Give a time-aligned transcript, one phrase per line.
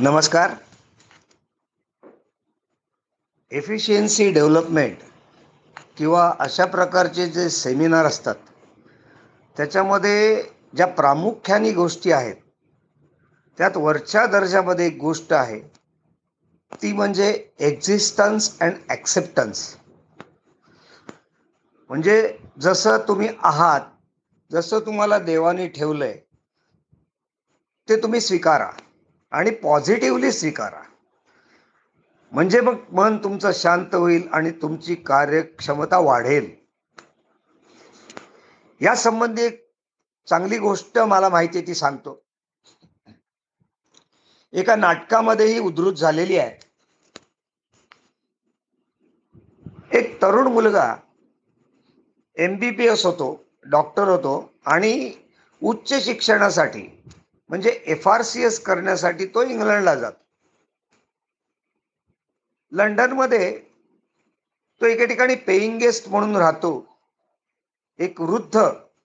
[0.00, 0.50] नमस्कार.
[3.52, 4.98] Efficiency development
[5.96, 8.34] किंवा अशा प्रकारचे जे सेमिनार असतात
[9.56, 10.42] त्याच्यामध्ये
[10.76, 12.36] ज्या प्रामुख्याने गोष्टी आहेत
[13.58, 15.60] त्यात वरच्या दर्जामध्ये एक गोष्ट आहे
[16.82, 19.76] ती म्हणजे एक्झिस्टन्स अँड ॲक्सेप्टन्स
[21.88, 23.80] म्हणजे जसं तुम्ही आहात
[24.52, 26.18] जसं तुम्हाला देवाने ठेवलंय
[27.88, 28.70] ते तुम्ही स्वीकारा.
[29.32, 30.82] आणि पॉझिटिव्हली स्वीकारा.
[32.32, 36.50] म्हणजे मग मन तुमचं शांत होईल आणि तुमची कार्यक्षमता वाढेल.
[38.80, 39.66] या संबंधी एक
[40.28, 42.22] चांगली गोष्ट मला माहिती आहे ती सांगतो.
[44.52, 46.68] एका नाटकामध्ये ही उद्धृत झालेली आहे.
[49.92, 50.94] एक तरुण मुलगा
[52.36, 55.12] एम बी बी एस होतो डॉक्टर होतो आणि
[55.62, 57.02] उच्च शिक्षणासाठी
[57.48, 60.24] म्हणजे एफ आर सी एस करण्यासाठी तो इंग्लंडला जातो.
[62.72, 63.60] लंडनमध्ये
[64.80, 66.98] तो एके ठिकाणी पेईंग गेस्ट म्हणून राहतो.
[67.98, 68.60] एक वृद्ध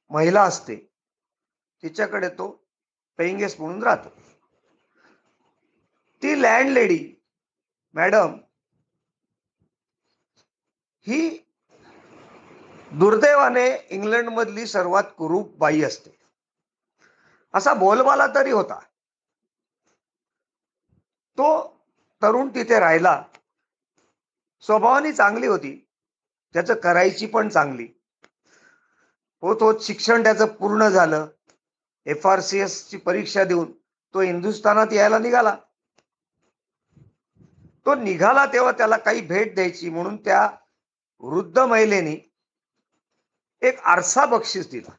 [0.10, 0.76] महिला असते.
[1.84, 2.66] तिच्याकडे तो
[3.18, 4.10] पेईंग गेस्ट म्हणून राहतो.
[6.24, 7.22] ती लँडलेडी
[7.94, 8.38] मॅडम
[11.08, 11.38] ही
[12.92, 16.23] दुर्दैवाने इंग्लंडमधली सर्वात कुरूप बाई असते.
[17.54, 18.80] असा बोलबाला तरी होता.
[21.38, 21.78] तो
[22.22, 23.24] तरुण तिथे राहिला.
[24.60, 25.90] स्वभावाने चांगली होती.
[26.54, 27.88] त्याचं करायची पण चांगली.
[29.42, 31.28] हो तो शिक्षण त्याचं पूर्ण झालं.
[32.06, 33.72] एफ आर सी एस ची परीक्षा देऊन
[34.14, 35.56] तो हिंदुस्थानात यायला निघाला.
[37.86, 40.50] तो निघाला तेव्हा त्याला काही भेट द्यायची म्हणून त्या
[41.20, 42.32] वृद्ध महिलेने
[43.62, 44.92] एक आरसा बक्षीस दिला.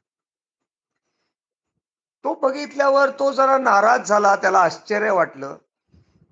[2.25, 5.57] तो बघितल्यावर तो जरा नाराज झाला त्याला आश्चर्य वाटलं.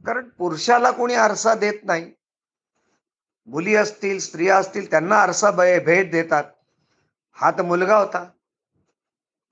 [0.07, 2.13] कारण पुरुषाला कोणी आरसा देत नाही.
[3.47, 6.45] मुली असतील स्त्रिया असतील त्यांना आरसा भेट देतात.
[7.33, 8.31] हा तर मुलगा होता.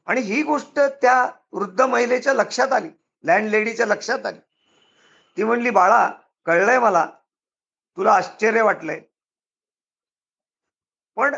[0.07, 2.89] आणि ही गोष्ट त्या वृद्ध महिलेच्या लक्षात आली.
[3.25, 4.39] लँडलेडीच्या लक्षात आली.
[5.37, 6.11] ती म्हणली बाळा
[6.47, 7.07] कळलंय मला.
[7.97, 9.01] तुला आश्चर्य वाटलंय.
[11.17, 11.35] पण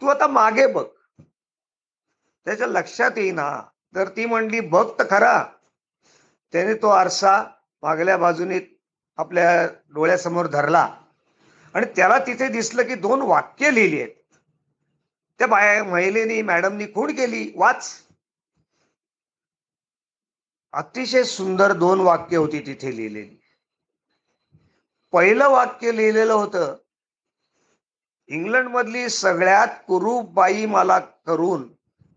[0.00, 0.86] तू आता मागे बघ.
[2.44, 3.62] त्याच्या लक्षात येईना.
[3.96, 5.44] तर ती म्हणली बघ तर खरा.
[6.52, 7.44] त्याने तो आरसा
[7.82, 8.58] मागल्या बाजूने
[9.16, 10.96] आपल्या डोळ्यासमोर धरला.
[11.74, 14.38] आणि त्याला तिथे दिसलं की दोन वाक्य लिहिली आहेत.
[15.38, 17.52] त्या बाया महिलेनी मॅडमनी खूण केली?
[17.56, 18.02] वाच.
[20.72, 23.36] अतिशय सुंदर दोन वाक्य होती तिथे लिहिलेली.
[25.12, 26.76] पहिलं वाक्य लिहिलेलं होतं
[28.28, 31.75] इंग्लंड मधली सगळ्यात कुरूप बाई मला करून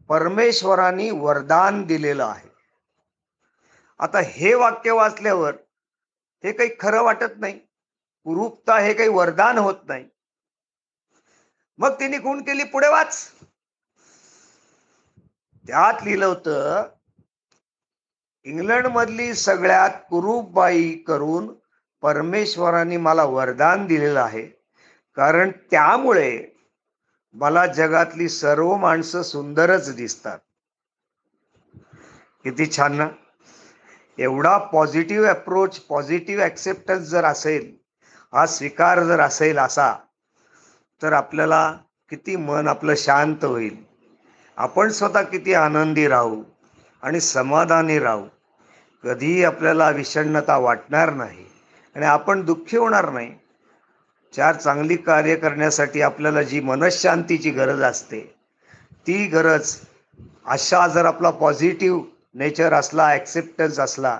[0.09, 2.49] परमेश्वरांनी वरदान दिलेलं आहे.
[3.99, 5.55] आता हे वाक्य वाचल्यावर
[6.43, 7.53] हे काही खरं वाटत नाही.
[8.23, 10.05] कुरूपता हे काही वरदान होत नाही.
[11.77, 13.31] मग तिने खूण केली पुढे वाच.
[15.67, 16.83] त्यात लिहिलं होतं
[18.43, 21.53] इंग्लंड मधली सगळ्यात कुरूप बाई करून
[22.01, 24.47] परमेश्वरांनी मला वरदान दिलेलं आहे.
[25.15, 26.58] कारण त्यामुळे
[27.34, 30.40] मला जगातली सर्व माणसं सुंदरच दिसतात.
[32.44, 33.07] किती छान ना?
[34.17, 37.72] एवढा पॉझिटिव्ह अप्रोच पॉझिटिव्ह ॲक्सेप्टन्स जर असेल
[38.34, 39.94] हा स्वीकार जर असेल असा
[41.01, 41.78] तर आपल्याला
[42.09, 43.78] किती मन आपलं शांत होईल.
[44.57, 46.44] आपण स्वतः किती आनंदी राहू
[47.01, 48.25] आणि समाधानी राहू.
[49.03, 51.45] कधीही आपल्याला विषण्णता वाटणार नाही
[51.95, 53.34] आणि आपण दुःखी होणार नाही.
[54.34, 58.35] चार चांगली कार्य करण्यासाठी आपल्याला जी मनशांतीची गरज असते
[59.07, 59.75] ती गरज
[60.45, 62.03] अशा जर आपला पॉझिटिव्ह
[62.34, 64.19] नेचर असला ॲक्सेप्टन्स असला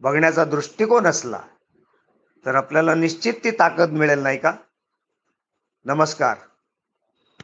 [0.00, 1.40] बघण्याचा दृष्टिकोन असला
[2.46, 4.52] तर आपल्याला निश्चित ती ताकद मिळेल नाही का?
[5.84, 6.36] नमस्कार.